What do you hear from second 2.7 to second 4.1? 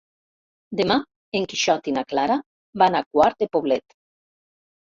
van a Quart de Poblet.